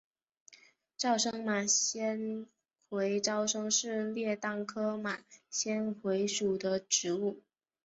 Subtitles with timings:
[0.97, 2.47] 沼生马先
[2.89, 5.19] 蒿沼生是列当科马
[5.51, 7.43] 先蒿属的植物。